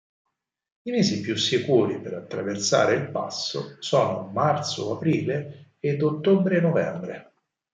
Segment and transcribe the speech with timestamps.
[0.81, 7.33] I mesi più sicuri per attraversare il passo sono marzo-aprile ed ottobre-novembre.